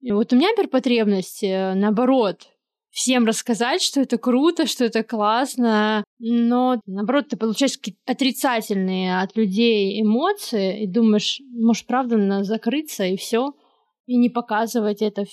[0.00, 2.46] И вот у меня, например, потребность, э, наоборот,
[2.90, 9.36] всем рассказать, что это круто, что это классно, но наоборот ты получаешь какие-то отрицательные от
[9.36, 13.52] людей эмоции и думаешь, может, правда, надо закрыться и все,
[14.06, 15.24] и не показывать это.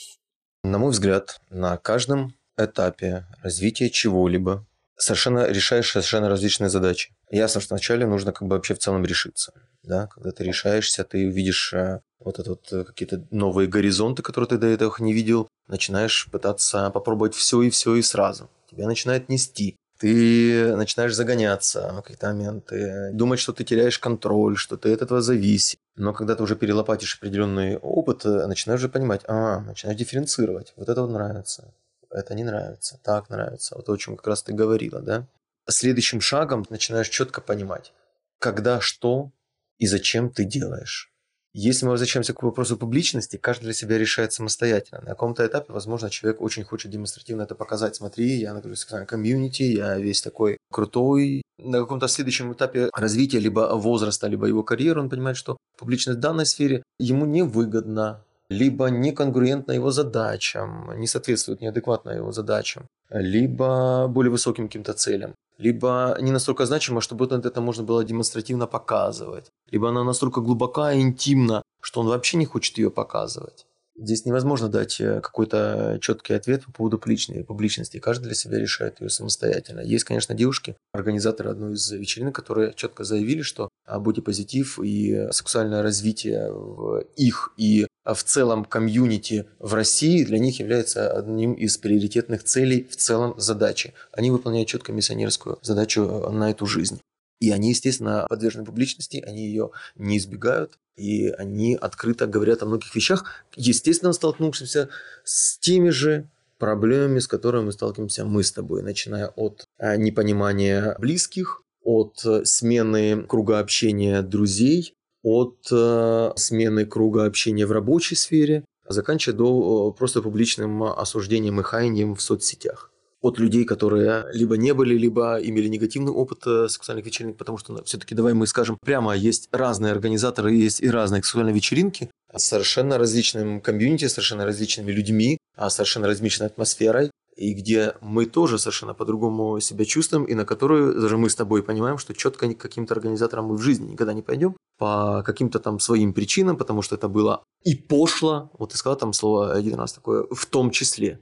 [0.64, 4.66] На мой взгляд, на каждом этапе развития чего-либо
[4.98, 7.14] совершенно решаешь совершенно различные задачи.
[7.30, 9.54] Ясно, что вначале нужно как бы вообще в целом решиться.
[9.84, 10.08] Да?
[10.08, 14.58] Когда ты решаешься, ты видишь э, вот это вот э, какие-то новые горизонты, которые ты
[14.58, 18.50] до этого не видел, начинаешь пытаться попробовать все и все и сразу.
[18.70, 19.76] Тебя начинает нести.
[20.00, 25.22] Ты начинаешь загоняться в какие-то моменты, думать, что ты теряешь контроль, что ты от этого
[25.22, 25.78] зависишь.
[25.96, 30.74] Но когда ты уже перелопатишь определенный опыт, э, начинаешь уже понимать, а, начинаешь дифференцировать.
[30.76, 31.74] Вот это вот нравится,
[32.12, 33.76] это не нравится, так нравится.
[33.76, 35.28] Вот то, о чем как раз ты говорила, да?
[35.68, 37.92] Следующим шагом начинаешь четко понимать,
[38.38, 39.32] когда что
[39.80, 41.12] и зачем ты делаешь.
[41.54, 45.02] Если мы возвращаемся к вопросу публичности, каждый для себя решает самостоятельно.
[45.02, 47.96] На каком-то этапе, возможно, человек очень хочет демонстративно это показать.
[47.96, 51.42] Смотри, я на сексуальном комьюнити, я весь такой крутой.
[51.58, 56.22] На каком-то следующем этапе развития либо возраста, либо его карьеры, он понимает, что публичность в
[56.22, 64.08] данной сфере ему невыгодна, либо не конкурентна его задачам, не соответствует неадекватно его задачам, либо
[64.08, 69.90] более высоким каким-то целям либо не настолько значима, чтобы это можно было демонстративно показывать, либо
[69.90, 73.66] она настолько глубока и интимна, что он вообще не хочет ее показывать.
[74.00, 77.98] Здесь невозможно дать э, какой-то четкий ответ по поводу публичной, публичности.
[77.98, 79.80] Каждый для себя решает ее самостоятельно.
[79.80, 86.52] Есть, конечно, девушки, организаторы одной из вечеринок, которые четко заявили, что бодипозитив и сексуальное развитие
[86.52, 92.88] в их и в целом комьюнити в России для них является одним из приоритетных целей
[92.90, 93.94] в целом задачи.
[94.12, 97.00] Они выполняют четко миссионерскую задачу э, на эту жизнь.
[97.40, 102.96] И они, естественно, подвержены публичности, они ее не избегают, и они открыто говорят о многих
[102.96, 104.90] вещах, естественно, столкнувшимся
[105.24, 110.96] с теми же проблемами, с которыми мы сталкиваемся мы с тобой, начиная от э, непонимания
[110.98, 118.64] близких, от э, смены круга общения друзей, от э, смены круга общения в рабочей сфере,
[118.88, 122.92] заканчивая до просто публичным осуждением и хаянием в соцсетях.
[123.20, 127.74] От людей, которые либо не были, либо имели негативный опыт э, сексуальных вечеринок, потому что
[127.74, 132.44] ну, все-таки давай мы скажем прямо, есть разные организаторы, есть и разные сексуальные вечеринки с
[132.44, 138.94] совершенно различным комьюнити, совершенно различными людьми, а совершенно различной атмосферой, и где мы тоже совершенно
[138.94, 142.94] по-другому себя чувствуем, и на которую даже мы с тобой понимаем, что четко к каким-то
[142.94, 147.08] организаторам мы в жизни никогда не пойдем по каким-то там своим причинам, потому что это
[147.08, 151.20] было и пошло, вот ты сказал там слово один раз такое, в том числе.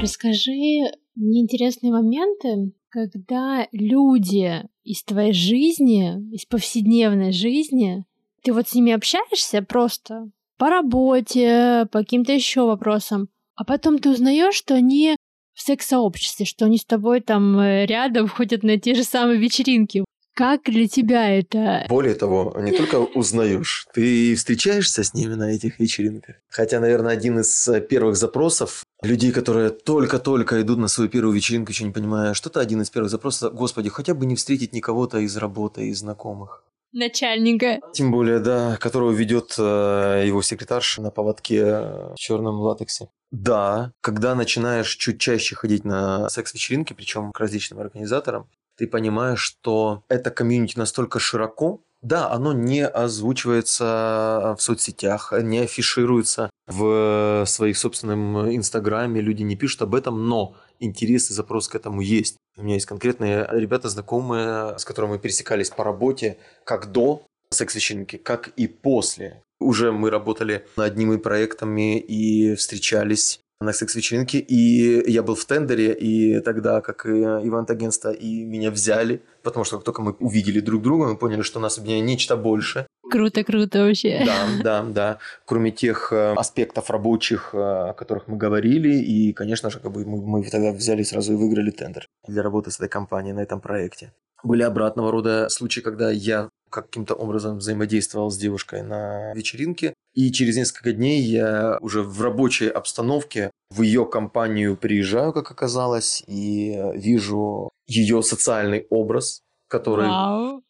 [0.00, 8.04] Расскажи мне интересные моменты, когда люди из твоей жизни, из повседневной жизни,
[8.42, 14.10] ты вот с ними общаешься просто по работе, по каким-то еще вопросам, а потом ты
[14.10, 15.16] узнаешь, что они
[15.52, 20.04] в секс-сообществе, что они с тобой там э, рядом ходят на те же самые вечеринки.
[20.34, 21.84] Как для тебя это?
[21.88, 26.36] Более того, не только узнаешь, ты встречаешься с ними на этих вечеринках.
[26.48, 31.72] Хотя, наверное, один из э, первых запросов людей, которые только-только идут на свою первую вечеринку,
[31.72, 35.36] еще не понимая, что-то один из первых запросов, господи, хотя бы не встретить никого-то из
[35.36, 36.62] работы, из знакомых.
[36.92, 37.80] Начальника.
[37.92, 43.08] Тем более, да, которого ведет э, его секретарша на поводке в черном латексе.
[43.30, 50.04] Да, когда начинаешь чуть чаще ходить на секс-вечеринки, причем к различным организаторам, ты понимаешь, что
[50.08, 58.54] это комьюнити настолько широко, да, оно не озвучивается в соцсетях, не афишируется в своих собственном
[58.54, 62.36] инстаграме, люди не пишут об этом, но интерес и запрос к этому есть.
[62.56, 68.16] У меня есть конкретные ребята, знакомые, с которыми мы пересекались по работе, как до секс-вечеринки,
[68.16, 69.42] как и после.
[69.60, 75.92] Уже мы работали над одними проектами и встречались на секс-вечеринке, и я был в тендере,
[75.92, 80.82] и тогда, как и ивент-агентство, и меня взяли, потому что как только мы увидели друг
[80.82, 82.86] друга, мы поняли, что нас объединяет нечто больше.
[83.10, 84.22] Круто, круто вообще.
[84.24, 85.18] Да, да, да.
[85.44, 90.04] Кроме тех э, аспектов рабочих, э, о которых мы говорили, и, конечно же, как бы
[90.04, 93.60] мы, мы тогда взяли сразу и выиграли тендер для работы с этой компанией на этом
[93.60, 94.12] проекте.
[94.42, 100.56] Были обратного рода случаи, когда я каким-то образом взаимодействовал с девушкой на вечеринке, и через
[100.56, 107.70] несколько дней я уже в рабочей обстановке в ее компанию приезжаю, как оказалось, и вижу
[107.86, 110.08] ее социальный образ, который,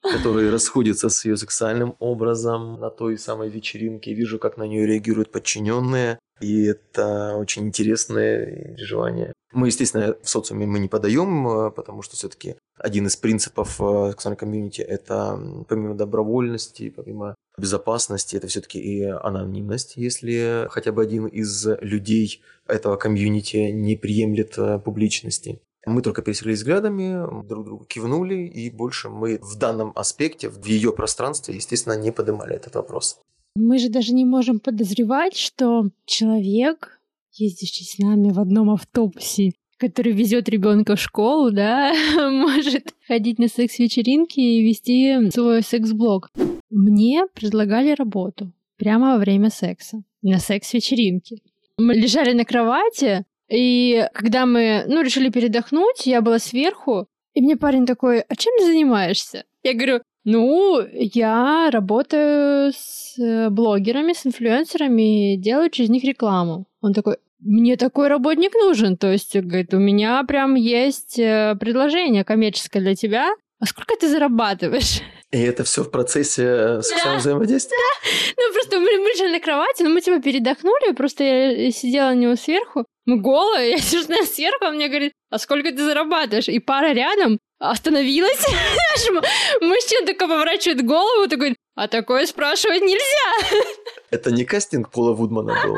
[0.03, 4.13] который расходится с ее сексуальным образом на той самой вечеринке.
[4.13, 6.19] Вижу, как на нее реагируют подчиненные.
[6.41, 9.33] И это очень интересное переживание.
[9.53, 14.11] Мы, естественно, в социуме мы не подаем, э, потому что все-таки один из принципов э,
[14.11, 21.27] сексуальной комьюнити– это помимо добровольности, помимо безопасности, это все-таки и анонимность, если хотя бы один
[21.27, 25.61] из людей этого комьюнити не приемлет э, публичности.
[25.87, 30.93] Мы только пересеклись взглядами, друг другу кивнули, и больше мы в данном аспекте, в ее
[30.93, 33.21] пространстве, естественно, не поднимали этот вопрос.
[33.55, 37.01] Мы же даже не можем подозревать, что человек,
[37.33, 41.93] ездящий с нами в одном автобусе, который везет ребенка в школу, да,
[42.31, 46.31] может ходить на секс-вечеринки и вести свой секс-блог.
[46.71, 51.39] Мне предлагали работу прямо во время секса на секс-вечеринке.
[51.79, 57.57] Мы лежали на кровати, и когда мы, ну, решили передохнуть, я была сверху, и мне
[57.57, 59.45] парень такой, а чем ты занимаешься?
[59.63, 66.67] Я говорю, ну, я работаю с э, блогерами, с инфлюенсерами, делаю через них рекламу.
[66.81, 68.97] Он такой, мне такой работник нужен.
[68.97, 73.31] То есть, говорит, у меня прям есть э, предложение коммерческое для тебя.
[73.61, 75.01] А сколько ты зарабатываешь?
[75.31, 77.77] И это все в процессе э, сексуального да, взаимодействия?
[77.77, 78.11] Да.
[78.39, 82.15] Ну, просто мы, мы лежали на кровати, но мы типа передохнули, просто я сидела на
[82.15, 82.87] него сверху.
[83.05, 86.49] Мы голые, я сижу на сверху, он мне говорит, а сколько ты зарабатываешь?
[86.49, 88.39] И пара рядом остановилась.
[89.61, 93.65] Мужчина такой поворачивает голову, такой, а такое спрашивать нельзя.
[94.11, 95.77] Это не кастинг Пола Вудмана был?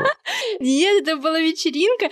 [0.61, 2.09] Нет, это была вечеринка.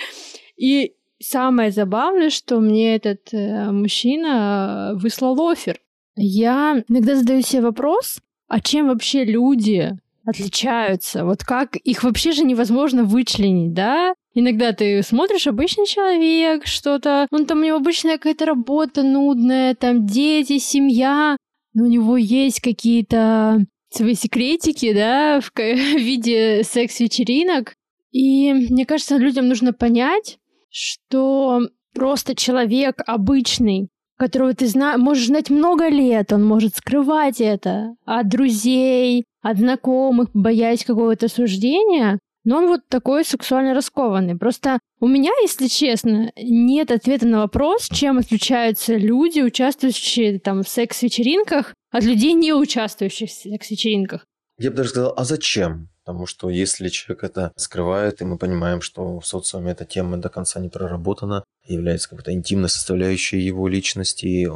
[0.58, 5.80] И самое забавное, что мне этот э, мужчина выслал офер.
[6.22, 11.24] Я иногда задаю себе вопрос, а чем вообще люди отличаются?
[11.24, 14.14] Вот как их вообще же невозможно вычленить, да?
[14.34, 20.06] Иногда ты смотришь, обычный человек, что-то, он там у него обычная какая-то работа нудная, там
[20.06, 21.38] дети, семья,
[21.74, 27.76] но у него есть какие-то свои секретики, да, в, в виде секс-вечеринок.
[28.12, 30.38] И мне кажется, людям нужно понять,
[30.70, 31.62] что
[31.94, 33.88] просто человек обычный,
[34.20, 40.30] которого ты зна- можешь знать много лет, он может скрывать это от друзей, от знакомых,
[40.34, 44.36] боясь какого-то суждения, но он вот такой сексуально раскованный.
[44.38, 50.70] Просто у меня, если честно, нет ответа на вопрос, чем отличаются люди, участвующие там в
[50.70, 54.26] секс-вечеринках, от людей, не участвующих в секс-вечеринках.
[54.60, 55.90] Я бы даже сказал, а зачем?
[56.10, 60.30] Потому что если человек это скрывает, и мы понимаем, что в социуме эта тема до
[60.30, 64.50] конца не проработана, является какой-то интимной составляющей его личности,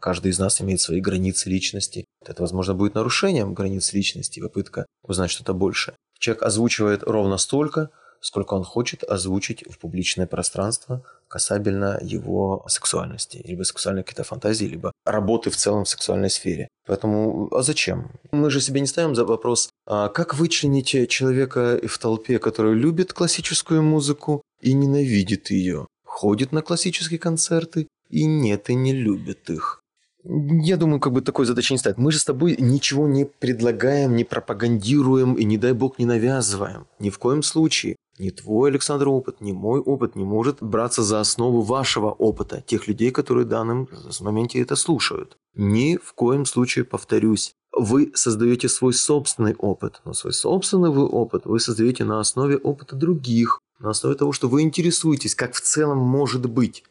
[0.00, 2.06] каждый из нас имеет свои границы личности.
[2.26, 5.94] Это, возможно, будет нарушением границ личности, попытка узнать что-то больше.
[6.18, 7.90] Человек озвучивает ровно столько,
[8.20, 14.90] сколько он хочет озвучить в публичное пространство касабельно его сексуальности, либо сексуальной какой-то фантазии, либо
[15.04, 16.66] работы в целом в сексуальной сфере.
[16.84, 18.10] Поэтому, а зачем?
[18.32, 23.82] Мы же себе не ставим за вопрос, как вычленить человека в толпе, который любит классическую
[23.82, 29.80] музыку и ненавидит ее, ходит на классические концерты и нет, и не любит их.
[30.28, 31.98] Я думаю, как бы такой задачи не стоит.
[31.98, 36.86] Мы же с тобой ничего не предлагаем, не пропагандируем и, не дай бог, не навязываем.
[36.98, 37.94] Ни в коем случае.
[38.18, 42.88] Ни твой, Александр, опыт, ни мой опыт не может браться за основу вашего опыта, тех
[42.88, 43.88] людей, которые в данном
[44.20, 45.36] моменте это слушают.
[45.54, 51.44] Ни в коем случае, повторюсь, вы создаете свой собственный опыт, но свой собственный вы опыт
[51.44, 55.98] вы создаете на основе опыта других, на основе того, что вы интересуетесь, как в целом
[55.98, 56.84] может быть,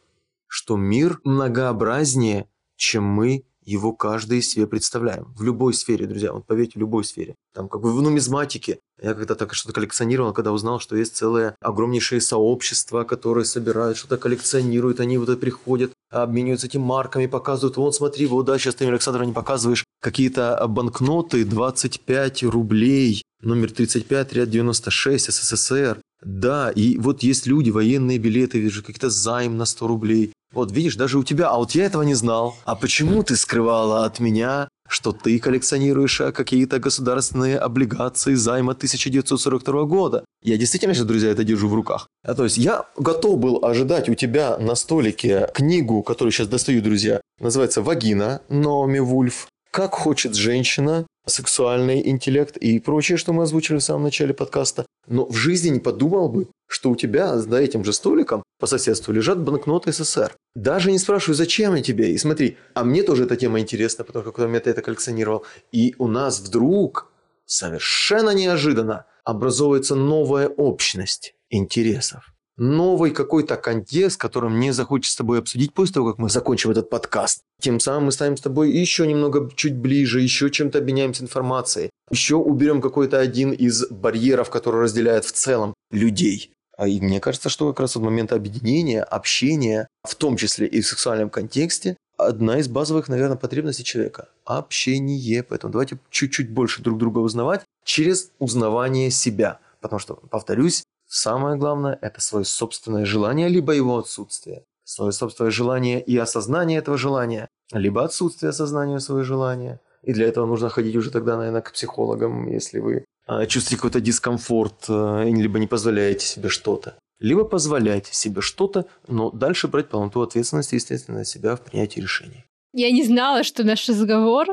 [0.46, 5.34] что мир многообразнее, чем мы его каждый себе представляем.
[5.36, 7.34] В любой сфере, друзья, вот поверьте, в любой сфере.
[7.54, 8.78] Там как бы в нумизматике.
[9.02, 15.00] Я когда-то что-то коллекционировал, когда узнал, что есть целое огромнейшее сообщество, которые собирают, что-то коллекционируют,
[15.00, 19.32] они вот приходят, обмениваются этими марками, показывают, вот смотри, вот да, сейчас ты, Александр, не
[19.32, 26.00] показываешь какие-то банкноты 25 рублей, номер 35, ряд 96, СССР.
[26.22, 30.32] Да, и вот есть люди, военные билеты, вижу, какие-то займ на 100 рублей.
[30.56, 32.56] Вот видишь, даже у тебя, а вот я этого не знал.
[32.64, 39.82] А почему ты скрывала от меня, что ты коллекционируешь а, какие-то государственные облигации займа 1942
[39.84, 40.24] года?
[40.42, 42.08] Я действительно сейчас, друзья, это держу в руках.
[42.24, 46.80] А, то есть я готов был ожидать у тебя на столике книгу, которую сейчас достаю,
[46.80, 47.20] друзья.
[47.38, 49.48] Называется «Вагина» Номи Вульф.
[49.70, 54.86] «Как хочет женщина», сексуальный интеллект и прочее, что мы озвучили в самом начале подкаста.
[55.06, 59.12] Но в жизни не подумал бы, что у тебя за этим же столиком по соседству
[59.12, 60.32] лежат банкноты СССР.
[60.54, 62.12] Даже не спрашиваю, зачем я тебе.
[62.12, 65.44] И смотри, а мне тоже эта тема интересна, потому что когда я это коллекционировал.
[65.72, 67.12] И у нас вдруг
[67.44, 75.74] совершенно неожиданно образовывается новая общность интересов новый какой-то контекст, который мне захочется с тобой обсудить
[75.74, 77.42] после того, как мы закончим этот подкаст.
[77.60, 81.90] Тем самым мы станем с тобой еще немного чуть ближе, еще чем-то обменяемся информацией.
[82.10, 86.52] Еще уберем какой-то один из барьеров, который разделяет в целом людей.
[86.76, 90.80] А и мне кажется, что как раз от момента объединения, общения, в том числе и
[90.80, 95.42] в сексуальном контексте, одна из базовых, наверное, потребностей человека– общение.
[95.42, 99.58] Поэтому давайте чуть-чуть больше друг друга узнавать через узнавание себя.
[99.80, 104.64] Потому что, повторюсь, Самое главное– это свое собственное желание, либо его отсутствие.
[104.84, 109.80] Свое собственное желание и осознание этого желания, либо отсутствие осознания своего желания.
[110.02, 113.04] И для этого нужно ходить уже тогда, наверное, к психологам, если вы
[113.46, 116.94] чувствуете какой-то дискомфорт, а, либо не позволяете себе что-то.
[117.18, 122.44] Либо позволяете себе что-то, но дальше брать полноту ответственности, естественно, на себя в принятии решений.
[122.72, 124.48] Я не знала, что наш разговор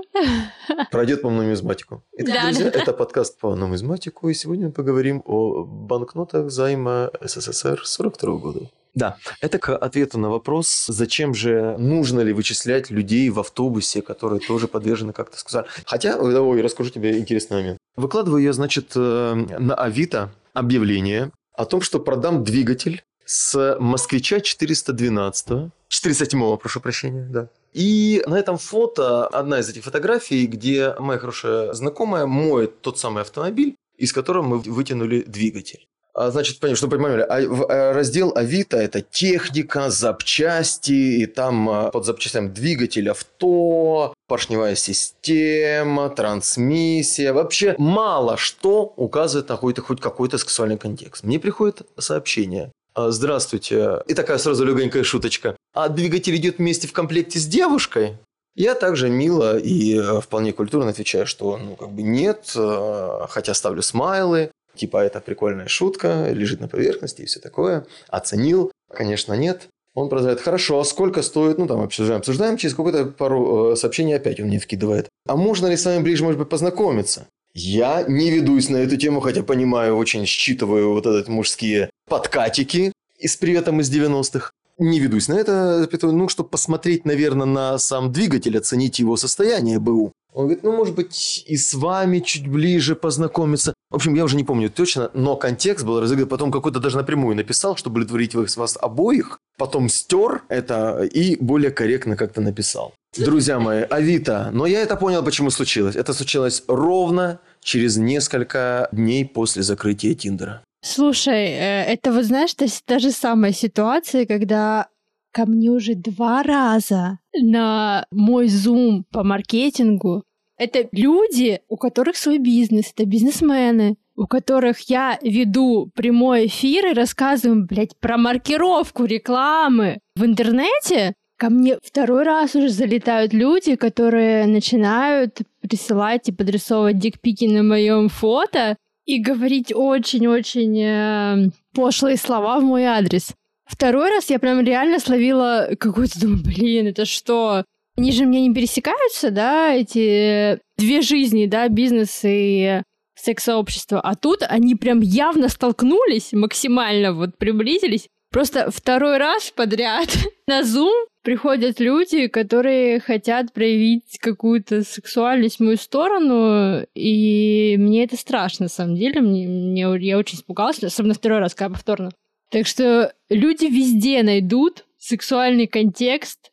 [0.91, 2.03] пройдет по нумизматику.
[2.17, 2.79] Итак, да, друзья, да.
[2.79, 8.69] это подкаст по нумизматику, и сегодня мы поговорим о банкнотах займа СССР 42 года.
[8.95, 14.39] Да, это к ответу на вопрос, зачем же нужно ли вычислять людей в автобусе, которые
[14.39, 15.65] тоже подвержены, как ты сказал.
[15.85, 17.77] Хотя, давай, расскажу тебе интересный момент.
[17.95, 25.71] Выкладываю я, значит, э, на Авито объявление о том, что продам двигатель с москвича 412
[25.87, 27.49] 407 прошу прощения, да.
[27.73, 33.21] И на этом фото одна из этих фотографий, где моя хорошая знакомая моет тот самый
[33.21, 35.87] автомобиль, из которого мы вытянули двигатель.
[36.15, 41.89] А, значит, понятно, что понимали, а, а, раздел Авито– это техника, запчасти, и там а,
[41.89, 47.33] под запчастями двигатель авто, поршневая система, трансмиссия.
[47.33, 51.23] Вообще мало что указывает на какой-то хоть какой-то сексуальный контекст.
[51.23, 52.71] Мне приходит сообщение.
[52.95, 54.03] Здравствуйте.
[54.05, 55.55] И такая сразу легонькая шуточка.
[55.73, 58.17] А двигатель идет вместе в комплекте с девушкой?
[58.55, 63.55] Я также мило и э, вполне культурно отвечаю, что ну как бы нет, э, хотя
[63.55, 67.85] ставлю смайлы, типа это прикольная шутка, лежит на поверхности и все такое.
[68.07, 68.71] Оценил?
[68.89, 69.69] Конечно, нет.
[69.95, 71.59] Он продолжает, хорошо, а сколько стоит?
[71.59, 75.07] Ну, там обсуждаем, обсуждаем, через какое-то пару э, сообщений опять он мне вкидывает.
[75.27, 77.27] А можно ли с вами ближе, может быть, познакомиться?
[77.53, 83.35] Я не ведусь на эту тему, хотя понимаю, очень считываю вот этот мужские подкатики из
[83.37, 84.49] приветом из 90-х.
[84.79, 90.11] Не ведусь на это, ну, чтобы посмотреть, наверное, на сам двигатель, оценить его состояние БУ.
[90.33, 93.73] Он говорит, ну, может быть, и с вами чуть ближе познакомиться.
[93.91, 96.27] В общем, я уже не помню точно, но контекст был разыгран.
[96.27, 99.39] Потом какой-то даже напрямую написал, чтобы удовлетворить вас обоих.
[99.57, 102.93] Потом стер это и более корректно как-то написал.
[103.15, 104.49] Друзья мои, Авито.
[104.51, 105.95] Но я это понял, почему случилось.
[105.95, 110.63] Это случилось ровно через несколько дней после закрытия Тиндера.
[110.83, 114.87] Слушай, э, это вот знаешь, та, та же самая ситуация, когда
[115.33, 120.23] ко мне уже два раза на мой зум по маркетингу.
[120.57, 126.93] Это люди, у которых свой бизнес, это бизнесмены, у которых я веду прямой эфир и
[126.93, 131.15] рассказываю, блядь, про маркировку рекламы в интернете.
[131.37, 138.07] Ко мне второй раз уже залетают люди, которые начинают присылать и подрисовывать дикпики на моем
[138.07, 143.33] фото и говорить очень-очень э, пошлые слова в мой адрес.
[143.73, 147.65] Второй раз я прям реально словила какой-то, думаю, блин, это что?
[147.97, 152.83] Они же мне не пересекаются, да, эти две жизни, да, бизнес и
[153.15, 153.99] секс-сообщества.
[153.99, 158.07] А тут они прям явно столкнулись, максимально вот приблизились.
[158.31, 160.07] Просто второй раз подряд
[160.47, 168.17] на Zoom приходят люди, которые хотят проявить какую-то сексуальность в мою сторону, и мне это
[168.17, 169.19] страшно, на самом деле.
[169.21, 172.11] Мне, мне, я очень испугалась, особенно второй раз, когда повторно.
[172.53, 176.51] Так что люди везде найдут сексуальный контекст,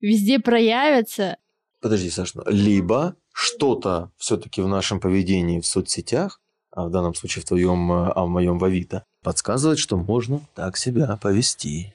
[0.00, 1.38] везде проявятся.
[1.82, 6.40] Подожди, Саша, ну, либо что-то все-таки в нашем поведении в соцсетях,
[6.70, 10.76] а в данном случае в твоем, а в моем в Авито, подсказывает, что можно так
[10.76, 11.94] себя повести.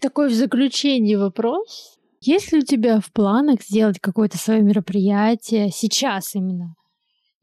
[0.00, 1.96] Такой в заключении вопрос.
[2.20, 6.74] Есть ли у тебя в планах сделать какое-то свое мероприятие сейчас именно?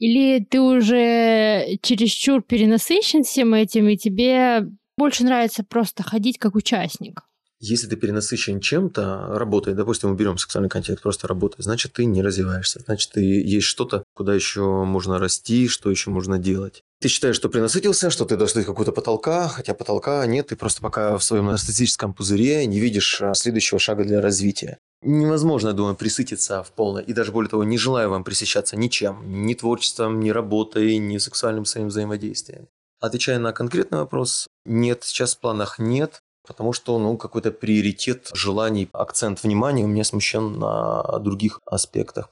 [0.05, 7.21] Или ты уже чересчур перенасыщен всем этим, и тебе больше нравится просто ходить как участник?
[7.59, 12.81] Если ты перенасыщен чем-то, работой, допустим, уберем сексуальный контекст, просто работой, значит, ты не развиваешься.
[12.81, 16.83] Значит, ты есть что-то, куда еще можно расти, что еще можно делать.
[17.01, 21.17] Ты считаешь, что принасытился, что ты достиг какого-то потолка, хотя потолка нет, ты просто пока
[21.17, 24.79] в своем анестетическом пузыре не видишь а, следующего шага для развития.
[25.01, 27.03] Невозможно, я думаю, присытиться в полной.
[27.03, 29.45] И даже более того, не желаю вам присыщаться ничем.
[29.45, 32.67] Ни творчеством, ни работой, ни сексуальным своим взаимодействием.
[33.01, 38.89] Отвечая на конкретный вопрос, нет, сейчас в планах нет, потому что ну, какой-то приоритет желаний,
[38.93, 42.29] акцент внимания у меня смещен на других аспектах.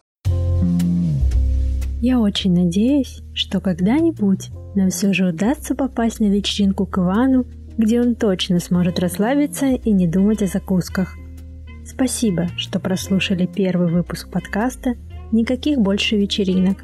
[2.06, 7.46] Я очень надеюсь, что когда-нибудь нам все же удастся попасть на вечеринку к Ивану,
[7.78, 11.16] где он точно сможет расслабиться и не думать о закусках.
[11.86, 14.96] Спасибо, что прослушали первый выпуск подкаста
[15.32, 16.84] «Никаких больше вечеринок».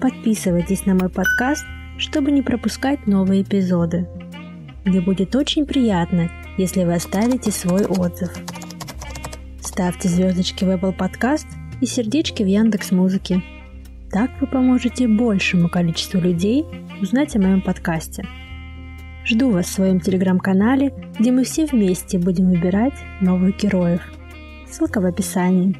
[0.00, 1.66] Подписывайтесь на мой подкаст,
[1.98, 4.08] чтобы не пропускать новые эпизоды.
[4.86, 8.32] Мне будет очень приятно, если вы оставите свой отзыв.
[9.60, 11.44] Ставьте звездочки в Apple Podcast
[11.82, 13.42] и сердечки в Яндекс Музыке.
[14.12, 16.66] Так вы поможете большему количеству людей
[17.00, 18.22] узнать о моем подкасте.
[19.24, 24.02] Жду вас в своем телеграм-канале, где мы все вместе будем выбирать новых героев.
[24.70, 25.76] Ссылка в описании.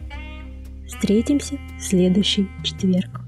[0.86, 3.21] Встретимся в следующий четверг.